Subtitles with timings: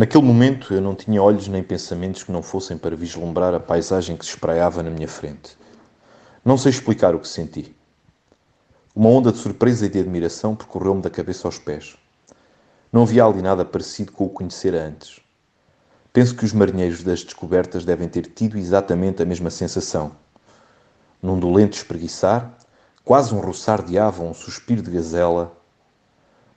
[0.00, 4.16] Naquele momento eu não tinha olhos nem pensamentos que não fossem para vislumbrar a paisagem
[4.16, 5.58] que se espraiava na minha frente.
[6.42, 7.76] Não sei explicar o que senti.
[8.96, 11.98] Uma onda de surpresa e de admiração percorreu-me da cabeça aos pés.
[12.90, 15.20] Não havia ali nada parecido com o conhecer antes.
[16.14, 20.12] Penso que os marinheiros das descobertas devem ter tido exatamente a mesma sensação.
[21.22, 22.50] Num dolente espreguiçar,
[23.04, 25.54] quase um roçar de ava, um suspiro de gazela,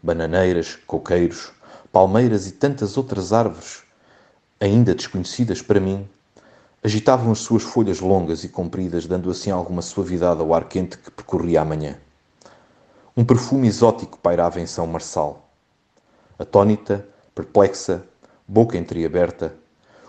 [0.01, 1.51] bananeiras, coqueiros,
[1.93, 3.83] palmeiras e tantas outras árvores,
[4.59, 6.09] ainda desconhecidas para mim,
[6.83, 11.11] agitavam as suas folhas longas e compridas, dando assim alguma suavidade ao ar quente que
[11.11, 11.95] percorria a manhã.
[13.15, 15.47] Um perfume exótico pairava em São Marçal.
[16.39, 18.03] Atônita, perplexa,
[18.47, 19.53] boca entreaberta,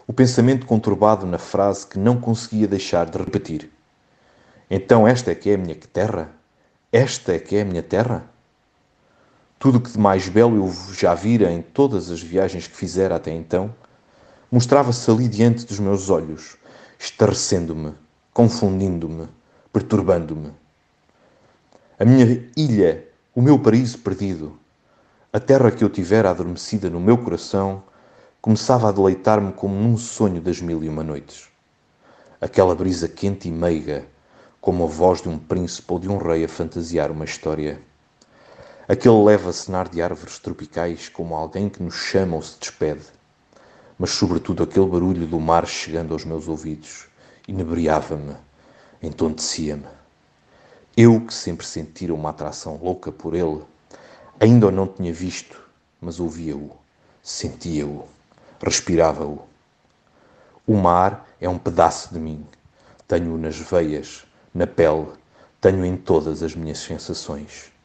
[0.06, 3.70] o pensamento conturbado na frase que não conseguia deixar de repetir.
[4.70, 6.32] Então esta é que é a minha terra?
[6.90, 8.33] Esta é que é a minha terra?
[9.64, 13.16] Tudo o que de mais belo eu já vira em todas as viagens que fizera
[13.16, 13.74] até então,
[14.52, 16.58] mostrava-se ali diante dos meus olhos,
[16.98, 17.94] estarrecendo-me,
[18.30, 19.26] confundindo-me,
[19.72, 20.52] perturbando-me.
[21.98, 24.54] A minha ilha, o meu paraíso perdido,
[25.32, 27.82] a terra que eu tivera adormecida no meu coração,
[28.42, 31.48] começava a deleitar-me como num sonho das mil e uma noites.
[32.38, 34.04] Aquela brisa quente e meiga,
[34.60, 37.80] como a voz de um príncipe ou de um rei a fantasiar uma história.
[38.86, 43.06] Aquele leve acenar de árvores tropicais como alguém que nos chama ou se despede.
[43.98, 47.06] Mas, sobretudo, aquele barulho do mar chegando aos meus ouvidos
[47.48, 48.36] inebriava-me,
[49.02, 49.86] entontecia-me.
[50.94, 53.62] Eu, que sempre sentira uma atração louca por ele,
[54.38, 55.58] ainda o não tinha visto,
[55.98, 56.70] mas ouvia-o,
[57.22, 58.06] sentia-o,
[58.62, 59.46] respirava-o.
[60.66, 62.46] O mar é um pedaço de mim.
[63.08, 65.08] Tenho-o nas veias, na pele,
[65.58, 67.73] tenho em todas as minhas sensações.